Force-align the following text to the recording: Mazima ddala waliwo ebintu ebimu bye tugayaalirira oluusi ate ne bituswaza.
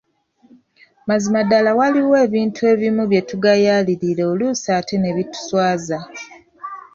Mazima 1.07 1.39
ddala 1.45 1.71
waliwo 1.79 2.15
ebintu 2.25 2.61
ebimu 2.73 3.03
bye 3.11 3.21
tugayaalirira 3.29 4.23
oluusi 4.31 4.67
ate 4.77 4.95
ne 4.99 5.11
bituswaza. 5.15 5.99